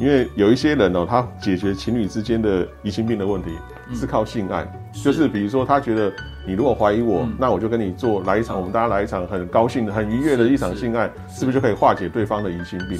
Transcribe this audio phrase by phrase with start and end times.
[0.00, 3.50] 因为有一些人哦，他解决情侣之间的疑心病的问题
[3.92, 6.12] 是靠性爱，就是比如说他觉得
[6.46, 12.96] 你如果怀疑我，那我就跟你做来一场，我们大家来一场很高兴的、很愉悦的一场性爱，是不是就可以化解对方的疑心病？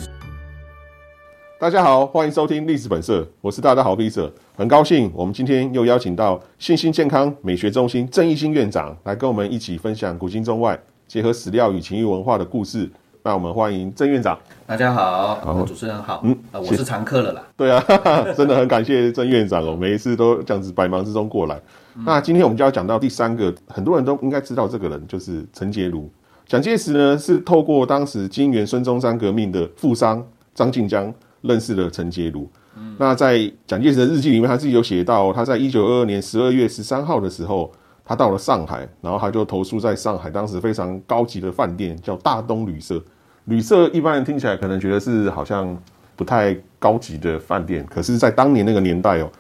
[1.61, 10.77] 大家好，欢迎收听历史本色，我是大家好 B 社，很高兴我们今天又邀请到信心健康美学中心郑义兴院长来跟我们一起分享古今中外
[11.07, 12.91] 结合史料与情欲文化的故事。
[13.23, 14.39] 那我们欢迎郑院长。
[14.67, 16.21] 大家好，主持人好。
[16.25, 17.43] 嗯，我是常客了啦。
[17.57, 17.83] 对啊，
[18.37, 21.61] 真的很感谢郑院长哦，每一次都这样子百忙之中过来。
[22.07, 26.09] 那今天我们就要讲到第三个，很多人都应该知道这个人就是陈洁如。
[26.47, 30.25] 蒋介石呢是透过当时金元孙中山革命的富商
[30.55, 31.13] 张静江
[31.43, 32.49] 认识了陈洁如。
[32.97, 37.73] 那在蒋介石的日记里面，他自己有写到，他在一九二二年十二月十三号的时候，
[38.09, 43.01] 他到了上海，然后他就投宿在上海当时非常高级的饭店，叫大东旅社。
[43.45, 45.77] 旅社一般人听起来可能觉得是好像
[46.17, 49.31] 不太高级的饭店，可是，在当年那个年代哦，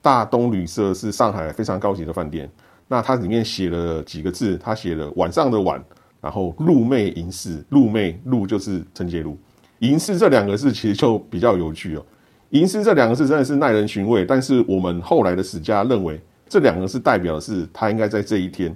[0.00, 2.50] 大东旅社是上海非常高级的饭店。
[2.88, 5.78] 那它里面写了几个字，他写了晚上的晚，
[6.22, 9.36] 然后露媚银饰，露媚露就是陈洁如，
[9.80, 12.02] 银饰这两个字其实就比较有趣哦。
[12.50, 18.74] 银饰这两个字真的是耐人寻味，但是我们后来的史家认为这两个是代表的是他应该在这一天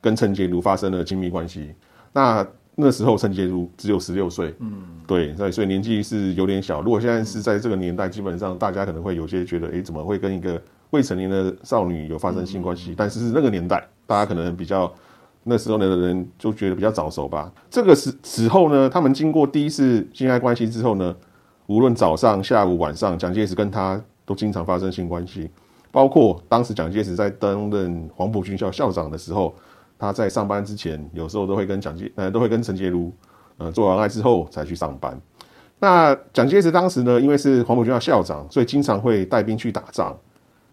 [0.00, 1.72] 跟陈洁如发生了亲密关系。
[2.12, 6.80] 那那时候陈洁如只有十六岁，嗯，对，所以所以年纪是有点小。
[6.80, 12.94] 如果现在是在这个年代，基本上大家可能会有些觉得，哎，怎么会跟一个未成年的少女有发生性关系？
[12.96, 14.90] 但是是那个年代，大家可能比较
[15.44, 17.52] 那时候的人就觉得比较早熟吧。
[17.70, 21.14] 这个时时候呢，他们经过第一次性爱关系之后呢，
[21.66, 25.50] 无论早上、下午、晚上，蒋介石跟他都经常发生性关系，
[25.92, 29.54] 包括当时蒋介石在担任黄埔军校校长的时候。
[29.98, 33.12] 他在上班之前，有时候都会跟蒋介，呃，都会跟陈洁如，
[33.56, 35.16] 呃，做完爱之后才去上班。
[35.78, 40.12] 那蒋介石当时呢，因为是黄埔军校校长，所以经常会带兵去打仗。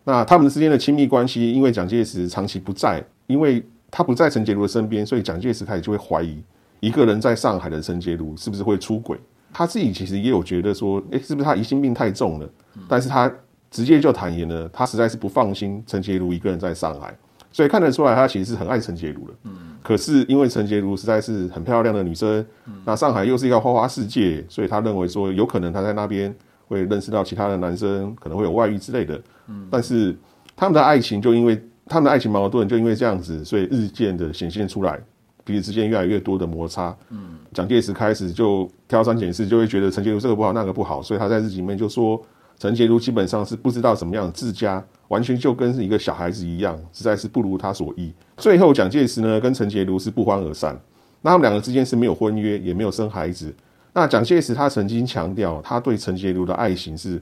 [0.04, 6.42] 那他们之间的亲密关系，因为蒋介石长期不在，因为他不在陈洁如的身边，所以蒋介石开始就会怀疑
[6.80, 9.16] 一个人在上海的陈洁如是不是会出轨。
[9.54, 12.50] 他自己其实也有觉得说，诶，是不是他疑心病太重了？
[12.88, 13.32] 但是他
[13.72, 17.16] 直接就坦言了，他实在是不放心陈洁如一个人在上海。
[17.52, 19.34] 所以看得出来，他其实是很爱陈洁如的。
[19.46, 22.46] 嗯，可是因为陈洁如实在是很漂亮的女生，
[22.86, 26.34] 那上海又是一个花花世界，所以他认为说有可能他在那边
[26.68, 29.20] 会认识到其他的男生，可能会有外遇之类的。
[29.48, 30.16] 嗯，但是
[30.56, 35.00] 他们的爱情就因为他们的爱情矛盾就因为这样子，所以日渐的显现出来，
[35.44, 36.96] 彼此之间越来越多的摩擦。
[37.10, 42.22] 嗯，蒋介石开始就挑三拣四，就会觉得陈洁如这个不好那个不好，所以他在日记里面就说
[42.60, 44.86] 陈洁如基本上是不知道怎么样自家。
[45.08, 48.14] 完全就跟一个小孩子一样，实在是不如他所意。
[48.38, 50.80] 最后，蒋介石呢跟陈洁如是不欢而散。
[51.24, 53.52] 那他们两个之间是没有婚约，也没有生孩子。
[53.92, 57.20] 那蒋介石他曾经强调，他对陈洁如的爱情是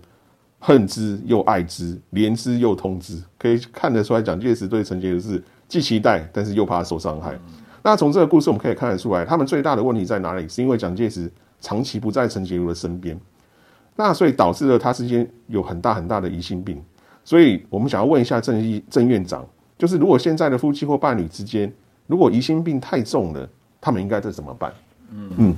[0.59, 3.23] 恨之又爱之，怜之又痛之。
[3.39, 7.39] 可以看得出来，蒋介石对陈洁如是既期待，但是又怕受伤害。
[7.83, 10.45] 那从这个故事我们可以看得出来，他们最大的问题在哪里？
[10.49, 11.31] 是因为蒋介石
[11.61, 13.17] 长期不在陈洁如的身边，
[13.97, 16.81] 那所以导致了他之间有很大很大的疑心病。
[17.25, 19.45] 所以我们想要问一下郑医郑院长，
[19.77, 21.69] 就是如果现在的夫妻或伴侣之间，
[22.05, 23.49] 如果疑心病太重了，
[23.81, 24.71] 他们应该这怎么办？
[25.11, 25.29] 嗯。
[25.35, 25.55] 嗯，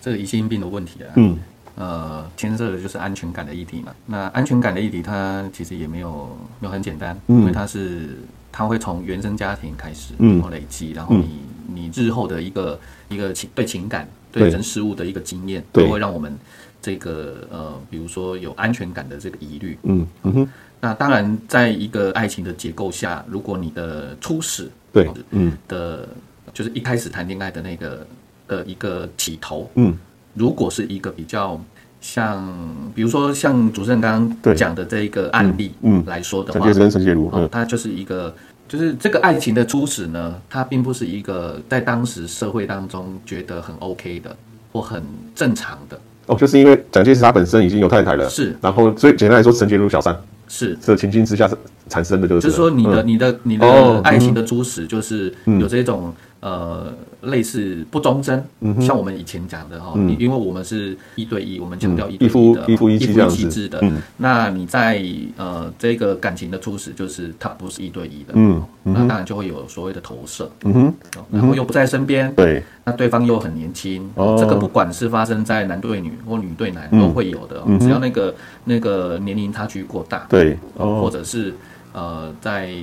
[0.00, 1.36] 这个疑心病的问题啊，嗯。
[1.76, 3.92] 呃，牵涉的就是安全感的议题嘛。
[4.06, 6.28] 那安全感的议题，它其实也没有
[6.60, 8.16] 没有很简单，因为它是
[8.52, 16.38] 它会从原生家庭开始，然后累积，然后你你日后的一个一个情对情感对人事物的一个经验，都会让我们
[16.84, 20.48] 这个呃，比如说有安全感的这个疑虑，嗯嗯哼。
[20.82, 25.56] 那当然，在一个爱情的结构下，如果你的初始对嗯。
[25.66, 26.06] 的，
[26.52, 28.06] 就是一开始谈恋爱的那个
[28.46, 29.96] 的一个起头，嗯，
[30.34, 31.58] 如果是一个比较
[32.02, 32.46] 像，
[32.94, 38.36] 比如说像主持人刚刚讲的这一个案例，嗯来说的话，陈洁如，嗯，他就是一个，
[38.68, 44.36] 就是这个爱情的初始呢，它并不是一个在当时社会当中觉得很 OK 的
[44.70, 45.02] 或很
[45.34, 50.16] 正常的哦，就是因为蒋介石他本身已经有太太了，是，然后所以简单来说，陈洁如小三。
[50.46, 50.76] 是。
[50.80, 51.50] 这情境之下
[51.88, 56.92] 产生的，就是就是说，你的你的你的爱情的蛛丝，就是有这种呃
[57.22, 58.44] 类似不忠贞，
[58.78, 63.82] 像我们以前讲的哈，你因为我们是一对一，我们强调一对一的一夫一妻制的，
[64.18, 65.02] 那你在
[65.38, 70.94] 呃这个感情的初始，就是他不是一对一的，嗯，那当然就会有所谓的投射，嗯哼，
[71.32, 74.06] 然后又不在身边，对，那对方又很年轻，
[74.38, 80.26] 这个不管是发生在男对女或女对男都会有的，只要那个那个年龄差距过大。
[80.28, 81.54] 对，或者是
[81.94, 82.74] 呃，在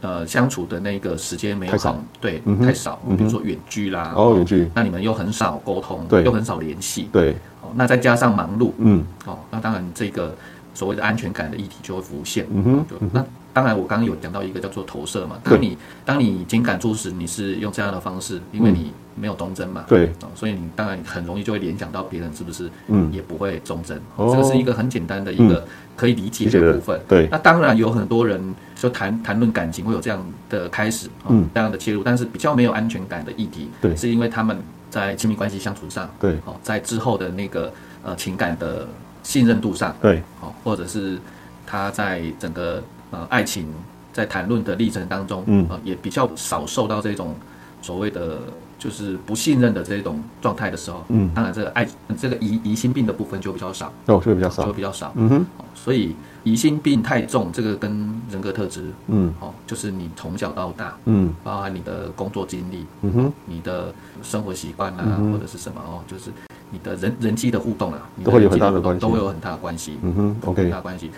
[0.00, 2.98] 呃相处的那个时间没有很对，太少。
[3.18, 7.36] 比如说远距啦，哦，远距，那你们又很少沟通，对，又很少联系，对。
[7.76, 10.32] 那再加上忙碌，嗯，哦，那当然这个
[10.74, 13.24] 所谓的安全感的议题就会浮现，嗯哼，就那。
[13.54, 15.38] 当然，我刚刚有讲到一个叫做投射嘛。
[15.44, 19.84] 当你当你情感初始，你是用这样的方式，因为你没有忠贞嘛。
[19.86, 20.12] 对。
[20.34, 23.96] 所以你当然很容易就会联想到别人是不是，嗯，也不会忠贞。
[24.16, 24.34] 哦。
[24.34, 27.00] 这个是一个很简单的一个可以理解的部分。
[27.06, 27.28] 对。
[27.30, 28.42] 那当然有很多人
[28.74, 30.20] 就谈谈论感情会有这样
[30.50, 34.58] 的开始，嗯，这样的切入，但是比较没有安全感的议题，对，是因为他们
[34.90, 37.72] 在亲密关系相处上，对，哦，在之后的那个
[38.02, 38.88] 呃情感的
[39.24, 41.18] 信任度上，对，哦，或者是
[41.66, 42.80] 他在整个
[43.10, 43.66] 呃爱情。
[44.14, 47.34] 在谈论的历程当中，嗯，也比较少受到这种
[47.82, 48.38] 所谓的
[48.78, 51.84] 就是不信任的这种状态的时候，嗯，当然这个爱
[52.16, 57.90] 这个疑疑心病的部分就比较少，哦，就会比较少，就会比较少，嗯哼，所以疑心病太重，这个跟
[58.30, 63.92] 人格特质，嗯，哦，就是你从小到大，嗯，包含你的工作经历，嗯哼，你的
[64.22, 66.30] 生活习惯啊，或者是什么哦，就是
[66.74, 71.10] 你的人人机的互动啊，都会有很大的关系，都会有很大的关系，嗯哼，OK，很大关系，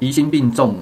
[0.00, 0.76] 疑心病重。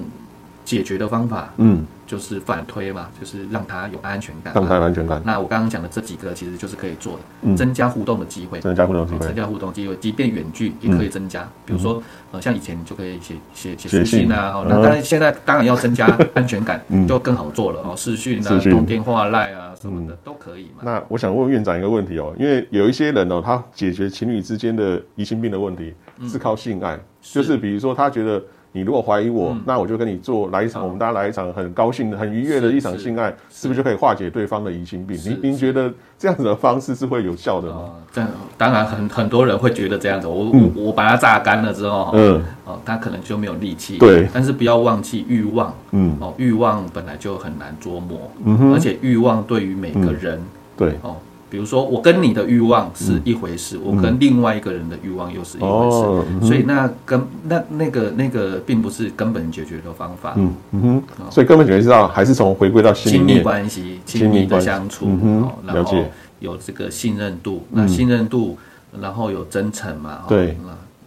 [0.65, 5.21] 解决的方法，嗯，就是反推嘛，就是让他有安全感，让他有安全感。
[5.25, 11.47] 那我刚刚讲的这几个，其实就是可以做的，增加互动的机会，增加互动机会，增加互动机会，即便远距也可以增加。
[11.65, 12.01] 比如说，
[12.31, 14.31] 呃，像以前就可以写写写书信。
[14.31, 20.81] 啊，那当然现在当然要增加安全感， 就更好做了哦，视讯啊，通电话、赖啊什么的都可以嘛。
[20.83, 25.93] 那我想问院长一个问题哦，因为有一些人哦，他解决情侣之间的疑心病的问题
[26.27, 28.39] 是靠性爱，就是比如说他觉得。
[28.75, 33.67] 你如果怀疑我，那我就跟你做来一场，我们大家来一场很高兴的、很愉悦的一场性爱，是。
[33.67, 35.15] 不是就可以化解对方的疑心病？
[35.23, 37.91] 您您觉得这样子的方式是会有效的吗？
[38.11, 38.27] 这样
[38.57, 43.99] 当然很很多人会觉得这样子，我我我把它榨干了之后，嗯，哦，他可能就没有力气。
[43.99, 50.41] 对，但是不要忘记欲望，嗯，哦，欲望本来就很难捉摸，嗯哼，而且欲望对于每个人，
[50.75, 51.15] 对，哦。
[51.53, 55.91] 比如说，我跟你的欲望是一回事，我跟另外一个人的欲望又是一回
[56.41, 60.33] 事，所以那根那那个那个并不是根本解决的方法。
[60.35, 65.05] 嗯嗯哼，所以根本解决之道还是从回归到亲密关系、亲密的相处，
[65.63, 65.95] 然后
[66.39, 68.57] 有这个信任度，那信任度，
[68.99, 70.21] 然后有真诚嘛？
[70.27, 70.57] 对。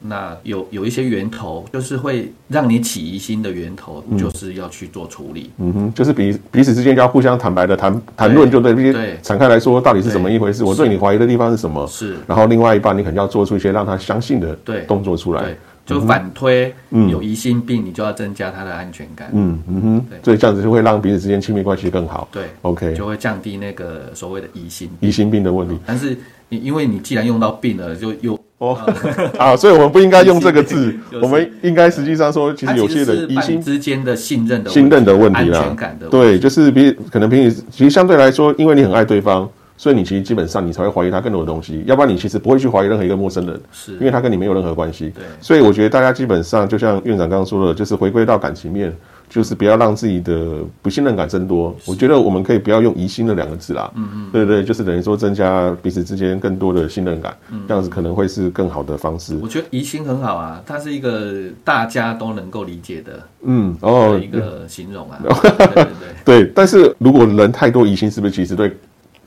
[0.01, 5.51] 那有有一些源头，就是会让你起疑心的源头，就是要去做处理。
[5.59, 10.65] 嗯哼，就是彼彼此之间要互相坦白的谈谈论，就对，必须敞开来说到底是怎么一回事。
[10.65, 11.87] 我对你怀疑的地方是什么？
[11.87, 12.17] 是。
[12.27, 14.57] 然后另外一半，你肯定要做出一些让他相信的
[14.87, 15.43] 动作出来。
[15.43, 19.29] 对，就反推，嗯有疑心病，你就要增加他的安全感。
[19.33, 22.29] 嗯嗯哼，对，所以这样子就会让彼此之间亲密关系更好。
[22.33, 25.79] 对，OK，就会降低那个所谓的疑心疑心病的问题。
[25.87, 26.17] 但是
[26.49, 28.39] 你因为你既然用到病了，就又。
[28.59, 28.75] 哦，
[29.39, 39.47] 啊，所以我们不应该用这个字， 我们应该实际上说，其实有些人疑心之间的信任的信任的问题啦，安全感的对，就是比可能比你其实相对来说，因为你很爱对方，
[39.77, 45.11] 所以你其实基本上你才会怀疑他更多的东西，要不然你其实不会去怀疑任何一个陌生人，是因为他跟你没有任何关系。
[45.15, 48.91] 对，所以我觉得大家基本上就像院长刚刚说的，就是回归到感情面。
[49.29, 51.75] 就是不要让自己的不信任感增多。
[51.87, 53.91] 我觉得我们可以不要用疑心的两个字啦。
[53.95, 57.37] 嗯嗯，对对，就是等于说增加彼此之间更多的信任感，
[57.67, 59.39] 这样子可能会是更好的方式。
[59.43, 61.33] 我觉得疑心很好啊，它是一个
[61.65, 65.19] 大家都能够理解的，嗯哦一个形容啊。
[65.23, 65.85] 对对
[66.25, 66.45] 对。
[66.45, 68.75] 对，但是如果人太多疑心，是不是其实对？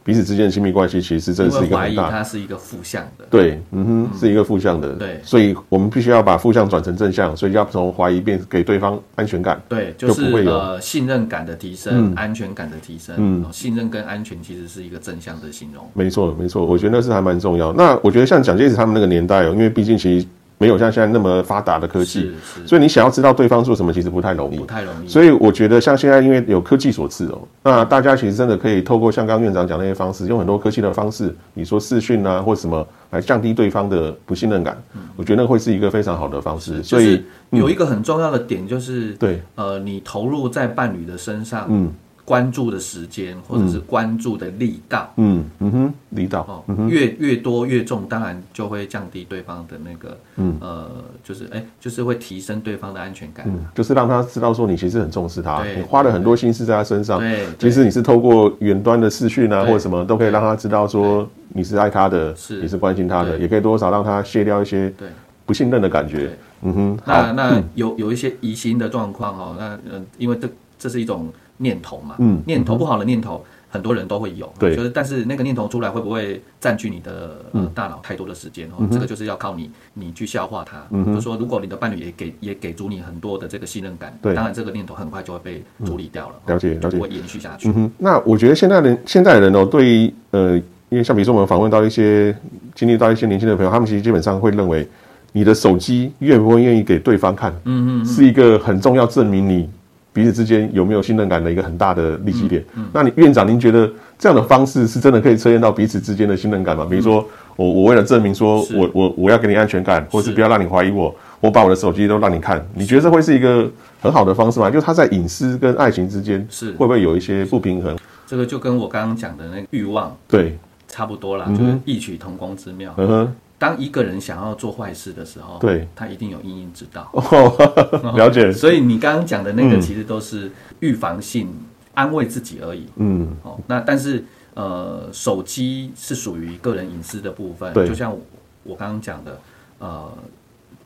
[0.09, 17.71] 彼此之间的亲密关系，其实这是一个很大，它是一个负向的，对，嗯哼，是一个负向的，对，所以我们必须要把负向转成正向，所以要从怀疑变给对方安全感，对，就是呃信任感的提升，安全感的提升，嗯，信任跟安全其实是一个正向的形容，没错，没错，我觉得那是还蛮重要。
[17.73, 20.25] 那我觉得像蒋介石他们那个年代哦，因为毕竟其实。
[20.59, 22.31] 没有像现在那么发达的科技，
[22.65, 24.57] 所以你想要知道对方做什么，其实不太容易。
[24.57, 25.07] 不太容易。
[25.07, 34.77] 所以我觉得像现在，因为有科技所赐哦，那大家其实真的可以透过像刚院长讲那些方式，用很多科技的方式，你说视讯啊或什么，来降低对方的不信任感。
[35.15, 36.83] 我觉得那会是一个非常好的方式。
[36.83, 41.89] 所以有一个很重要的点就是，对，呃，你投入在伴侣的身上，嗯。
[42.29, 46.63] 关注的时间，或者是关注的力道，嗯嗯哼，力道。
[46.67, 50.55] 哦，越越多越重，当然就会降低对方的那个，嗯。
[50.61, 50.87] 呃，
[51.23, 62.61] 就是哎，就是会提升对方的安全感，嗯，就是让他知道说你其实很重视他，你花了很多心思在他身上，对，其实你是透过远端的视讯啊，或者什么都可以让他知道说你是爱他的，是。
[62.61, 65.07] 你是关心他的，也可以多少让他卸掉一些对。
[65.47, 71.27] 不信任的感觉，嗯哼，那那有有一些疑心的状况哦，那嗯，因为这这是一种。
[71.59, 78.67] 念头嘛，嗯，念头不好的念头，很多人都会有，对，就是但是那个念头出来会不会占据你的大脑太多的时间？
[78.69, 80.81] 哦，这个就是要靠你，你去消化它。
[80.89, 87.71] 嗯，就说如果你的伴侣也给也给足你很多的这个信任感，对，当然这个念头很快就会被处理掉了，了解，了解，会延续下去。
[87.97, 90.57] 那我觉得现在人现在人哦，对于呃
[90.89, 92.35] 因为像比如说我们访问到一些
[92.73, 94.87] 经历到一些年轻的朋友，他们其实基本上会认为
[95.33, 99.69] 你的手机愿不愿意给对方看，嗯嗯，是一个很重要证明你
[100.11, 102.63] 彼此之间有没有信任感的一个很大的利基点。
[102.91, 106.85] 那你院长，您觉得这样的方式是真的可以测验到彼此之间的信任感吗？
[106.89, 107.25] 比如说
[107.55, 113.69] 我我为了证明说我我我要给你安全感，或是不要让你怀疑我，我把我的手机都让你看，你觉得这会是一个
[114.01, 114.69] 很好的方式吗？
[114.69, 117.97] 就是他在隐私跟爱情之间是会不会有一些不平衡？
[118.27, 120.57] 这个就跟我刚刚讲的那个欲望对。
[120.91, 122.91] 差不多啦，就是异曲同工之妙。
[122.97, 127.11] 嗯哼，当一个人想要做坏事的时候，对，他一定有阴影之道。
[128.15, 128.51] 了解。
[128.51, 130.49] 所以你刚刚讲的那个，其实都是
[130.79, 131.53] 预防性
[131.93, 132.87] 安慰自己而已。
[132.95, 134.23] 嗯，哦，那但是
[134.53, 137.73] 呃，手机是属于个人隐私的部分。
[137.73, 138.15] 对，就像
[138.63, 139.41] 我刚刚讲的，
[139.79, 140.09] 呃，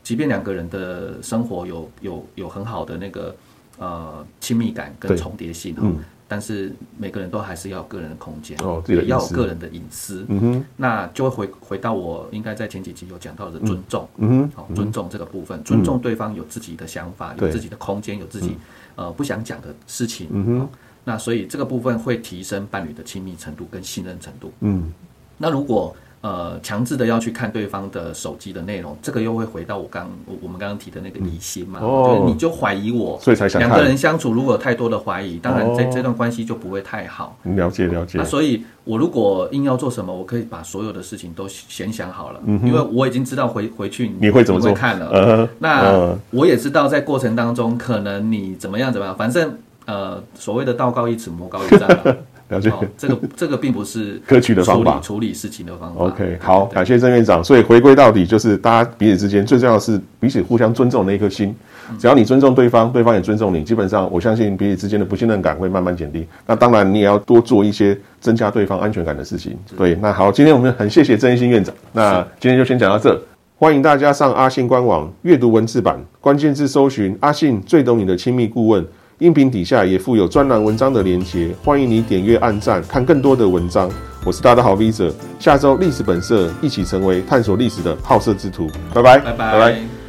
[0.02, 3.36] 即便两个人的生活有有有很好的那个
[3.78, 6.00] 呃亲密感跟重叠性，嗯。
[6.34, 10.26] 但是每个人都还是要个人的空间，哦，也要有个人的隐私。
[10.30, 14.10] 嗯哼，那就会回回到我应该在前几集有讲到的尊重。
[14.18, 18.58] 嗯哼，好，尊重这个部分，尊重对方有自己的想法，有自己的空间，有自己
[18.96, 20.28] 呃不想讲的事情。
[20.32, 20.70] 嗯哼，
[21.04, 24.52] 那所以这个部分会提升伴侣的亲密程度跟信任程度。
[24.62, 24.92] 嗯，
[25.38, 25.96] 那如果。
[26.24, 31.82] 呃，强制的要去看对方的手机的内容，这个又会回到我刚我我们刚刚提的那个疑心嘛？
[31.82, 37.38] 哦，你就怀疑我，所以才想两个人相处如果有太多的怀疑，当然这这段关系就不会太好。
[37.44, 38.18] 了解了解。
[38.18, 45.50] 那所以，我如果硬要做什么，我可以把所有的事情都先想好了，因为我已经知道回回去你会怎么做看了。
[45.60, 51.90] 那我也知道在过程当中可能你怎么样怎么样，反正呃，所谓的道高一尺，魔高一丈。
[52.54, 56.06] 了解，这个这个并不是 可取的方法，处理事情的方法。
[56.06, 57.44] OK，好，感谢郑院长。
[57.44, 61.56] 所以回归到底，就是大家彼此之间最重要的是彼此互相尊重那一颗心。
[62.00, 66.26] 只要你尊重对方，对方也尊重你，基本上我相信彼此之间的不信任感会慢慢减低。
[66.46, 69.58] 那当然，你也要多做一些增加对方安全感的事情。
[69.78, 71.76] 对，那好，今天我们很谢谢郑一新院长。
[71.92, 73.20] 那今天就先讲到这，
[73.58, 78.86] 欢迎大家上阿信官网阅读文字版，关键字搜寻阿信最懂你的亲密顾问。
[79.24, 83.90] 音频底下也附有专栏文章的连结，欢迎你点阅、按赞，看更多的文章。
[84.26, 88.70] 我是大家的好 V 者，下周历史本色一起成为探索历史的好色之徒。
[88.94, 90.03] 拜拜，拜拜，拜拜。